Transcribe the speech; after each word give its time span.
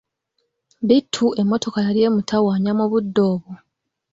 Bittu 0.87 1.25
emmotoka 1.41 1.79
yali 1.87 1.99
emutawanya 2.07 2.71
mu 2.79 2.85
budde 2.91 3.21
obwo. 3.31 3.51